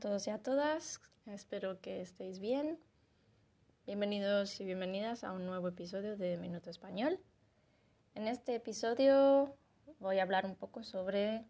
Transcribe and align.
Todos 0.00 0.26
y 0.28 0.30
a 0.30 0.38
todas, 0.38 0.98
espero 1.26 1.78
que 1.82 2.00
estéis 2.00 2.38
bien. 2.38 2.78
Bienvenidos 3.84 4.58
y 4.58 4.64
bienvenidas 4.64 5.24
a 5.24 5.32
un 5.32 5.44
nuevo 5.44 5.68
episodio 5.68 6.16
de 6.16 6.38
Minuto 6.38 6.70
Español. 6.70 7.20
En 8.14 8.26
este 8.26 8.54
episodio 8.54 9.54
voy 9.98 10.18
a 10.18 10.22
hablar 10.22 10.46
un 10.46 10.56
poco 10.56 10.84
sobre 10.84 11.44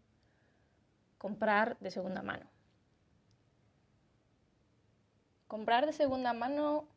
comprar 1.17 1.79
de 1.79 1.91
segunda 1.91 2.23
mano. 2.23 2.45
Comprar 5.47 5.85
de 5.85 5.93
segunda 5.93 6.33
mano 6.33 6.89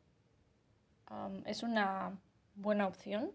um, 1.09 1.41
es 1.47 1.63
una 1.63 2.19
buena 2.57 2.89
opción 2.89 3.31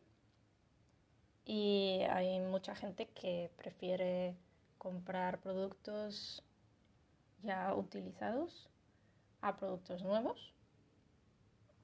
y 1.45 2.01
hay 2.09 2.41
mucha 2.41 2.75
gente 2.75 3.07
que 3.07 3.49
prefiere 3.55 4.35
comprar 4.77 5.39
productos 5.39 6.43
ya 7.41 7.73
utilizados 7.75 8.69
a 9.41 9.57
productos 9.57 10.03
nuevos, 10.03 10.53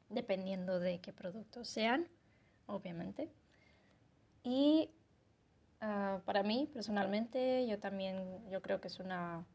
dependiendo 0.10 0.80
de 0.80 1.00
qué 1.00 1.14
productos 1.14 1.68
sean, 1.68 2.08
obviamente. 2.66 3.32
Y 4.44 4.92
uh, 5.82 6.20
para 6.22 6.44
mí, 6.44 6.70
personalmente, 6.74 7.66
yo 7.68 7.80
también 7.80 8.48
yo 8.50 8.62
creo 8.62 8.82
que 8.82 8.88
es 8.88 9.00
una 9.00 9.46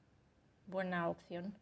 buena 0.66 1.08
opción. 1.08 1.54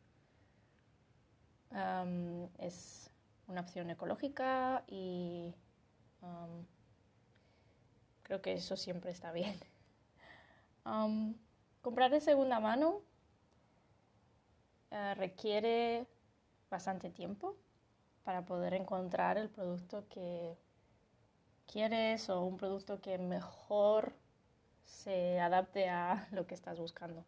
Es 2.59 3.11
una 3.47 3.61
opción 3.61 3.91
ecológica 3.91 4.85
y 4.87 5.55
creo 8.23 8.41
que 8.41 8.55
eso 8.55 8.75
siempre 8.77 9.11
está 9.11 9.33
bien. 9.33 9.55
Comprar 11.83 12.11
de 12.11 12.23
segunda 12.23 12.59
mano 12.59 13.03
uh, 14.91 15.15
requiere 15.15 16.07
bastante 16.71 17.11
tiempo 17.11 17.57
para 18.25 18.45
poder 18.45 18.75
encontrar 18.75 19.39
el 19.39 19.49
producto 19.49 20.07
que 20.09 20.57
quieres 21.67 22.29
o 22.29 22.43
un 22.43 22.57
producto 22.57 23.01
que 23.01 23.19
mejor 23.19 24.15
se 24.85 25.41
adapte 25.41 25.89
a 25.89 26.29
lo 26.33 26.47
que 26.47 26.55
estás 26.55 26.79
buscando. 26.79 27.25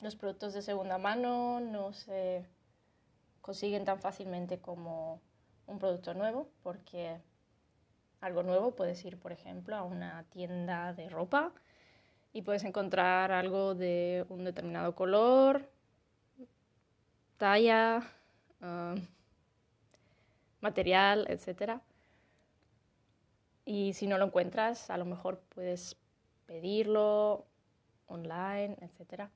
Los 0.00 0.14
productos 0.14 0.54
de 0.54 0.62
segunda 0.62 0.98
mano 0.98 1.58
no 1.58 1.92
se 1.92 2.46
consiguen 3.40 3.84
tan 3.84 4.00
fácilmente 4.00 4.60
como 4.60 5.20
un 5.66 5.80
producto 5.80 6.14
nuevo, 6.14 6.48
porque 6.62 7.20
algo 8.20 8.44
nuevo 8.44 8.76
puedes 8.76 9.04
ir, 9.04 9.18
por 9.18 9.32
ejemplo, 9.32 9.74
a 9.74 9.82
una 9.82 10.22
tienda 10.30 10.92
de 10.92 11.08
ropa 11.08 11.52
y 12.32 12.42
puedes 12.42 12.64
encontrar 12.64 13.32
algo 13.32 13.74
de 13.74 14.24
un 14.28 14.44
determinado 14.44 14.94
color, 14.94 15.68
talla, 17.36 18.02
uh, 18.60 18.98
material, 20.60 21.26
etc. 21.28 21.80
Y 23.64 23.92
si 23.94 24.06
no 24.06 24.18
lo 24.18 24.26
encuentras, 24.26 24.90
a 24.90 24.98
lo 24.98 25.04
mejor 25.04 25.40
puedes 25.48 25.96
pedirlo 26.46 27.46
online, 28.06 28.76
etc. 28.80 29.28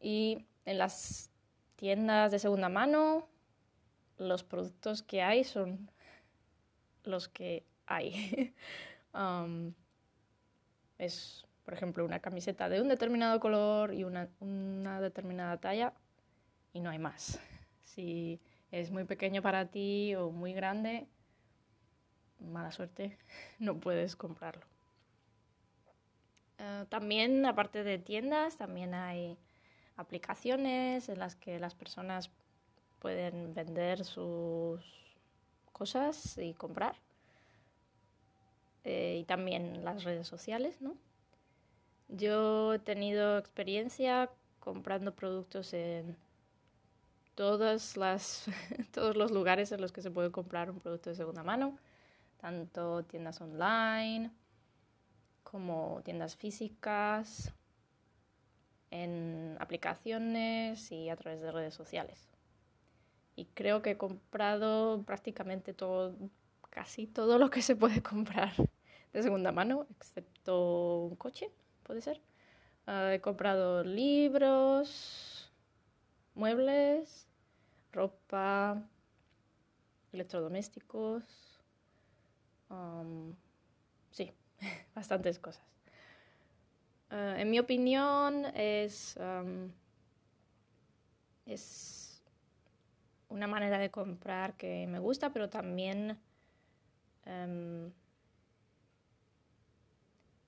Y 0.00 0.46
en 0.64 0.78
las 0.78 1.30
tiendas 1.76 2.30
de 2.30 2.38
segunda 2.38 2.68
mano, 2.68 3.26
los 4.18 4.44
productos 4.44 5.02
que 5.02 5.22
hay 5.22 5.44
son 5.44 5.90
los 7.04 7.28
que 7.28 7.64
hay. 7.86 8.54
es, 10.98 11.46
por 11.70 11.76
ejemplo, 11.76 12.04
una 12.04 12.18
camiseta 12.18 12.68
de 12.68 12.82
un 12.82 12.88
determinado 12.88 13.38
color 13.38 13.94
y 13.94 14.02
una, 14.02 14.28
una 14.40 15.00
determinada 15.00 15.56
talla 15.58 15.92
y 16.72 16.80
no 16.80 16.90
hay 16.90 16.98
más. 16.98 17.38
Si 17.84 18.40
es 18.72 18.90
muy 18.90 19.04
pequeño 19.04 19.40
para 19.40 19.66
ti 19.66 20.16
o 20.16 20.30
muy 20.30 20.52
grande, 20.52 21.06
mala 22.40 22.72
suerte, 22.72 23.16
no 23.60 23.78
puedes 23.78 24.16
comprarlo. 24.16 24.64
Uh, 26.58 26.86
también, 26.86 27.46
aparte 27.46 27.84
de 27.84 27.98
tiendas, 27.98 28.56
también 28.56 28.92
hay 28.94 29.38
aplicaciones 29.96 31.08
en 31.08 31.20
las 31.20 31.36
que 31.36 31.60
las 31.60 31.76
personas 31.76 32.30
pueden 32.98 33.54
vender 33.54 34.04
sus 34.04 34.80
cosas 35.72 36.36
y 36.36 36.52
comprar. 36.54 36.96
Eh, 38.82 39.18
y 39.20 39.24
también 39.24 39.84
las 39.84 40.02
redes 40.02 40.26
sociales, 40.26 40.80
¿no? 40.80 40.96
Yo 42.12 42.74
he 42.74 42.78
tenido 42.80 43.38
experiencia 43.38 44.30
comprando 44.58 45.14
productos 45.14 45.72
en 45.74 46.16
todas 47.34 47.96
las, 47.96 48.46
todos 48.92 49.16
los 49.16 49.30
lugares 49.30 49.70
en 49.72 49.80
los 49.80 49.92
que 49.92 50.02
se 50.02 50.10
puede 50.10 50.30
comprar 50.30 50.70
un 50.70 50.80
producto 50.80 51.10
de 51.10 51.16
segunda 51.16 51.42
mano, 51.42 51.78
tanto 52.38 53.04
tiendas 53.04 53.40
online 53.40 54.30
como 55.44 56.00
tiendas 56.04 56.36
físicas, 56.36 57.52
en 58.90 59.56
aplicaciones 59.60 60.90
y 60.92 61.08
a 61.08 61.16
través 61.16 61.40
de 61.40 61.52
redes 61.52 61.74
sociales. 61.74 62.28
Y 63.36 63.46
creo 63.46 63.82
que 63.82 63.90
he 63.92 63.96
comprado 63.96 65.02
prácticamente 65.02 65.72
todo, 65.72 66.14
casi 66.70 67.06
todo 67.06 67.38
lo 67.38 67.50
que 67.50 67.62
se 67.62 67.76
puede 67.76 68.02
comprar 68.02 68.52
de 69.12 69.22
segunda 69.22 69.52
mano, 69.52 69.86
excepto 69.96 71.04
un 71.04 71.16
coche, 71.16 71.50
puede 71.90 72.02
ser. 72.02 72.20
Uh, 72.86 73.10
he 73.10 73.20
comprado 73.20 73.82
libros, 73.82 75.50
muebles, 76.36 77.26
ropa, 77.90 78.80
electrodomésticos, 80.12 81.24
sí, 84.12 84.32
bastantes 84.94 85.40
cosas. 85.40 85.64
Uh, 87.10 87.40
en 87.40 87.50
mi 87.50 87.58
opinión 87.58 88.44
es, 88.54 89.18
es 91.44 92.22
una 93.28 93.48
manera 93.48 93.78
de 93.78 93.90
comprar 93.90 94.56
que 94.56 94.86
me 94.86 95.00
gusta, 95.00 95.32
pero 95.32 95.50
también 95.50 96.16
um, 97.26 97.90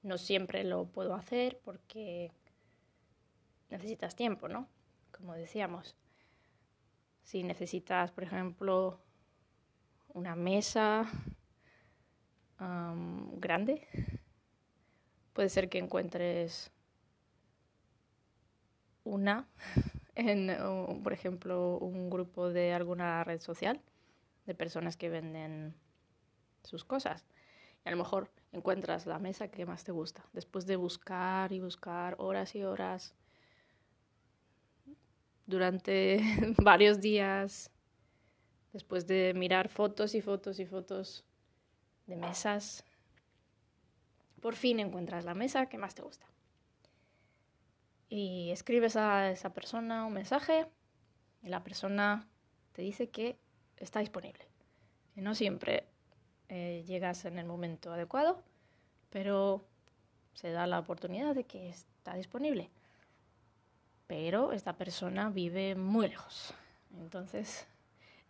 no 0.03 0.19
siempre 0.19 0.65
lo 0.65 0.87
puedo 0.87 1.15
hacer 1.15 1.61
porque 1.65 2.33
necesitas 3.71 4.15
tiempo, 4.17 4.49
¿no? 4.49 4.69
Como 5.17 5.35
decíamos. 5.35 5.97
Si 7.23 7.43
necesitas, 7.43 8.11
por 8.11 8.25
ejemplo, 8.25 9.01
una 10.09 10.35
mesa 10.37 11.09
grande, 12.59 13.89
puede 15.33 15.49
ser 15.49 15.69
que 15.69 15.79
encuentres 15.79 16.71
una 19.05 19.49
en, 20.15 21.03
por 21.03 21.13
ejemplo, 21.13 21.79
un 21.79 22.11
grupo 22.11 22.51
de 22.51 22.73
alguna 22.73 23.25
red 23.25 23.41
social 23.41 23.81
de 24.47 24.55
personas 24.55 24.97
que 24.97 25.09
venden 25.09 25.75
sus 26.63 26.85
cosas. 26.85 27.27
Y 27.85 27.89
a 27.89 27.91
lo 27.91 27.97
mejor 27.97 28.31
encuentras 28.53 29.07
la 29.07 29.19
mesa 29.19 29.49
que 29.49 29.67
más 29.67 29.85
te 29.85 29.93
gusta. 29.93 30.25
Después 30.33 30.67
de 30.67 30.77
buscar 30.77 31.53
y 31.53 31.61
buscar 31.61 32.15
horas 32.19 32.55
y 32.55 32.63
horas 32.63 33.15
durante 35.47 36.21
varios 36.63 37.01
días, 37.01 37.71
después 38.73 39.07
de 39.07 39.35
mirar 39.35 39.69
fotos 39.69 40.15
y 40.15 40.21
fotos 40.21 40.59
y 40.61 40.67
fotos 40.67 41.25
de 42.07 42.17
mesas, 42.17 42.85
por 44.41 44.55
fin 44.57 44.81
encuentras 44.81 45.25
la 45.25 45.35
mesa 45.35 45.67
que 45.67 45.79
más 45.79 45.95
te 45.95 46.03
gusta. 46.03 46.27
Y 48.09 48.51
escribes 48.51 48.97
a 48.97 49.31
esa 49.31 49.55
persona 49.55 50.05
un 50.05 50.13
mensaje 50.13 50.67
y 51.43 51.49
la 51.49 51.63
persona 51.65 52.29
te 52.73 52.83
dice 52.83 53.09
que 53.11 53.39
está 53.77 54.01
disponible. 54.01 54.47
Y 55.15 55.21
no 55.21 55.35
siempre 55.35 55.87
eh, 56.55 56.85
llegas 56.87 57.25
en 57.25 57.39
el 57.39 57.47
momento 57.47 57.95
adecuado, 57.95 58.43
pero 59.09 59.65
se 60.35 60.51
da 60.51 60.67
la 60.67 60.81
oportunidad 60.81 61.35
de 61.35 61.45
que 61.45 61.71
está 61.71 62.15
disponible. 62.15 62.69
Pero 64.07 64.53
esta 64.53 64.77
persona 64.77 65.31
vive 65.31 65.75
muy 65.77 66.09
lejos. 66.09 66.53
Entonces 66.95 67.67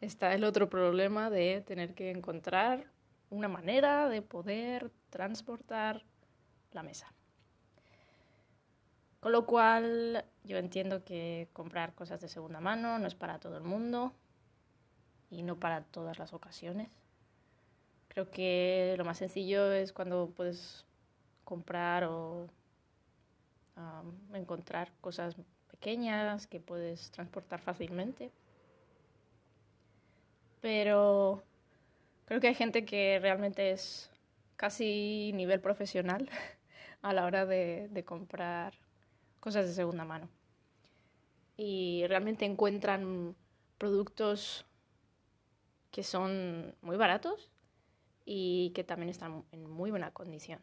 está 0.01 0.35
el 0.35 0.45
otro 0.45 0.71
problema 0.71 1.31
de 1.31 1.63
tener 1.63 1.95
que 1.95 2.13
encontrar 2.13 2.87
una 3.29 3.49
manera 3.49 4.09
de 4.09 4.23
poder 4.23 4.93
transportar 5.11 6.05
la 6.71 6.85
mesa. 6.85 7.13
Con 9.19 9.33
lo 9.33 9.47
cual 9.47 10.25
yo 10.45 10.59
entiendo 10.59 11.05
que 11.05 11.49
comprar 11.53 11.97
cosas 11.97 12.21
de 12.21 12.29
segunda 12.29 12.61
mano 12.61 13.01
no 13.01 13.09
es 13.09 13.17
para 13.17 13.41
todo 13.41 13.57
el 13.57 13.65
mundo 13.65 14.13
y 15.29 15.43
no 15.43 15.59
para 15.59 15.83
todas 15.83 16.21
las 16.21 16.33
ocasiones. 16.33 17.02
Creo 18.13 18.31
que 18.31 18.95
lo 18.99 19.07
más 19.07 19.17
sencillo 19.17 19.73
es 19.73 19.91
cuando 19.91 20.29
puedes 20.37 20.85
comprar 21.45 22.05
o 22.05 22.47
encontrar 24.35 24.93
cosas 25.01 25.35
pequeñas 25.71 26.47
que 26.47 26.61
puedes 26.61 27.11
transportar 27.11 27.63
fácilmente. 27.63 28.31
Pero 30.61 31.43
creo 32.27 32.39
que 32.39 32.49
hay 32.49 32.55
gente 32.55 32.85
que 32.85 33.19
realmente 33.19 33.71
es 33.71 34.11
casi 34.57 35.33
nivel 35.35 35.63
profesional 35.63 36.29
a 37.01 37.15
la 37.15 37.25
hora 37.25 37.47
de, 37.47 37.89
de 37.89 38.05
comprar 38.05 38.75
cosas 39.41 39.65
de 39.65 39.73
segunda 39.73 40.05
mano. 40.05 40.29
Y 41.57 42.05
realmente 42.09 42.45
encuentran 42.45 43.35
productos 43.79 44.67
que 45.91 46.03
son 46.03 46.75
muy 46.83 46.99
baratos 46.99 47.52
y 48.25 48.71
que 48.71 48.85
también 48.85 49.09
están 49.09 49.45
en 49.53 49.69
muy 49.69 49.91
buena 49.91 50.13
condición. 50.13 50.61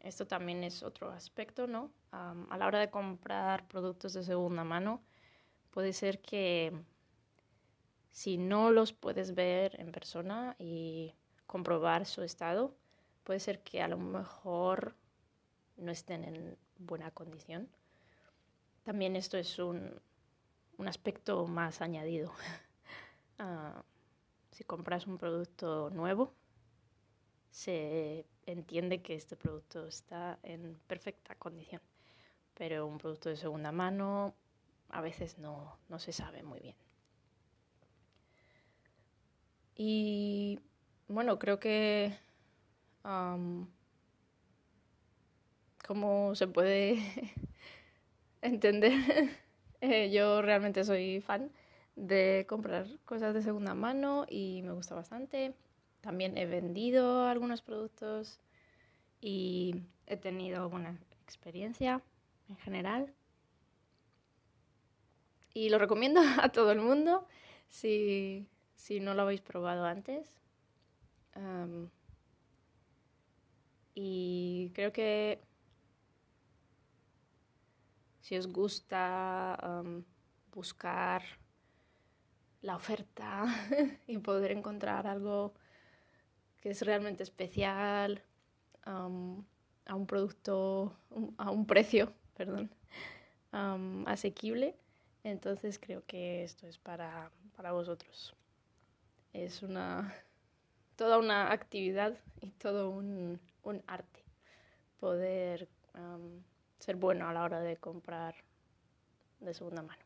esto 0.00 0.26
también 0.26 0.62
es 0.62 0.82
otro 0.82 1.10
aspecto, 1.10 1.66
¿no? 1.66 1.90
a 2.12 2.56
la 2.56 2.66
hora 2.66 2.78
de 2.78 2.90
comprar 2.90 3.66
productos 3.68 4.14
de 4.14 4.22
segunda 4.22 4.64
mano, 4.64 5.02
puede 5.70 5.92
ser 5.92 6.22
que 6.22 6.72
si 8.10 8.38
no 8.38 8.70
los 8.70 8.92
puedes 8.94 9.34
ver 9.34 9.78
en 9.78 9.92
persona 9.92 10.56
y 10.58 11.14
comprobar 11.46 12.06
su 12.06 12.22
estado, 12.22 12.74
puede 13.24 13.40
ser 13.40 13.62
que 13.62 13.82
a 13.82 13.88
lo 13.88 13.98
mejor 13.98 14.96
no 15.76 15.92
estén 15.92 16.24
en 16.24 16.56
buena 16.78 17.10
condición. 17.10 17.68
También 18.84 19.16
esto 19.16 19.36
es 19.36 19.58
un, 19.58 20.00
un 20.78 20.88
aspecto 20.88 21.46
más 21.46 21.80
añadido. 21.80 22.32
Ah, 23.38 23.84
si 24.56 24.64
compras 24.64 25.06
un 25.06 25.18
producto 25.18 25.90
nuevo, 25.90 26.32
se 27.50 28.24
entiende 28.46 29.02
que 29.02 29.14
este 29.14 29.36
producto 29.36 29.86
está 29.86 30.38
en 30.42 30.80
perfecta 30.86 31.34
condición, 31.34 31.82
pero 32.54 32.86
un 32.86 32.96
producto 32.96 33.28
de 33.28 33.36
segunda 33.36 33.70
mano 33.70 34.34
a 34.88 35.02
veces 35.02 35.36
no, 35.36 35.78
no 35.90 35.98
se 35.98 36.12
sabe 36.12 36.42
muy 36.42 36.60
bien. 36.60 36.76
Y 39.74 40.58
bueno, 41.06 41.38
creo 41.38 41.60
que 41.60 42.16
¿Cómo 45.86 46.34
se 46.34 46.48
puede 46.48 46.96
entender? 48.40 48.92
Eh, 49.82 50.10
yo 50.10 50.40
realmente 50.40 50.82
soy 50.84 51.20
fan 51.20 51.52
de 51.96 52.44
comprar 52.48 52.86
cosas 53.04 53.34
de 53.34 53.42
segunda 53.42 53.74
mano 53.74 54.26
y 54.28 54.62
me 54.62 54.72
gusta 54.72 54.94
bastante. 54.94 55.54
También 56.02 56.36
he 56.38 56.46
vendido 56.46 57.24
algunos 57.24 57.62
productos 57.62 58.38
y 59.20 59.82
he 60.06 60.16
tenido 60.16 60.68
buena 60.68 61.00
experiencia 61.24 62.02
en 62.48 62.56
general. 62.58 63.12
Y 65.54 65.70
lo 65.70 65.78
recomiendo 65.78 66.20
a 66.42 66.50
todo 66.50 66.70
el 66.70 66.80
mundo 66.80 67.26
si, 67.68 68.46
si 68.74 69.00
no 69.00 69.14
lo 69.14 69.22
habéis 69.22 69.40
probado 69.40 69.84
antes. 69.86 70.38
y 73.94 74.70
creo 74.74 74.92
que 74.92 75.40
si 78.20 78.36
os 78.36 78.46
gusta 78.46 79.82
buscar 80.52 81.22
la 82.62 82.76
oferta 82.76 83.46
y 84.06 84.18
poder 84.18 84.52
encontrar 84.52 85.06
algo 85.06 85.54
que 86.60 86.70
es 86.70 86.82
realmente 86.82 87.22
especial 87.22 88.22
a 88.84 89.06
un 89.06 90.06
producto, 90.06 90.96
a 91.38 91.50
un 91.50 91.66
precio, 91.66 92.12
perdón, 92.36 92.70
asequible, 94.06 94.76
entonces 95.24 95.78
creo 95.78 96.04
que 96.06 96.44
esto 96.44 96.66
es 96.66 96.78
para, 96.78 97.30
para 97.56 97.72
vosotros. 97.72 98.34
Es 99.32 99.62
una 99.62 100.14
toda 100.96 101.18
una 101.18 101.52
actividad 101.52 102.16
y 102.40 102.50
todo 102.52 102.90
un, 102.90 103.40
un 103.62 103.82
arte 103.86 104.24
poder 104.98 105.68
ser 106.78 106.96
bueno 106.96 107.28
a 107.28 107.32
la 107.32 107.42
hora 107.42 107.60
de 107.60 107.76
comprar 107.76 108.34
de 109.40 109.54
segunda 109.54 109.82
mano. 109.82 110.02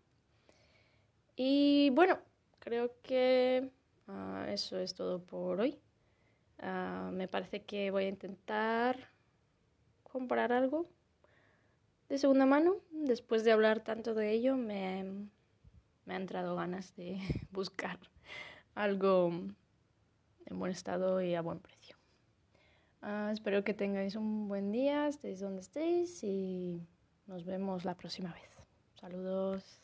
Y 1.36 1.90
bueno, 1.90 2.18
creo 2.60 2.92
que 3.02 3.70
ah, 4.06 4.46
eso 4.48 4.78
es 4.78 4.94
todo 4.94 5.24
por 5.24 5.60
hoy. 5.60 5.80
Ah, 6.60 7.10
me 7.12 7.26
parece 7.26 7.64
que 7.64 7.90
voy 7.90 8.04
a 8.04 8.08
intentar 8.08 9.10
comprar 10.04 10.52
algo 10.52 10.88
de 12.08 12.18
segunda 12.18 12.46
mano. 12.46 12.76
Después 12.90 13.42
de 13.42 13.52
hablar 13.52 13.82
tanto 13.82 14.14
de 14.14 14.30
ello, 14.30 14.56
me, 14.56 15.04
me 16.04 16.14
han 16.14 16.22
entrado 16.22 16.54
ganas 16.54 16.94
de 16.96 17.18
buscar 17.50 17.98
algo 18.74 19.32
en 20.46 20.58
buen 20.58 20.72
estado 20.72 21.20
y 21.22 21.34
a 21.34 21.42
buen 21.42 21.58
precio. 21.58 21.96
Ah, 23.02 23.30
espero 23.32 23.64
que 23.64 23.72
tengáis 23.72 24.14
un 24.14 24.46
buen 24.48 24.72
día, 24.72 25.08
estéis 25.08 25.40
donde 25.40 25.62
estéis 25.62 26.22
y 26.22 26.86
nos 27.26 27.44
vemos 27.46 27.84
la 27.84 27.96
próxima 27.96 28.32
vez. 28.34 28.50
Saludos. 29.00 29.80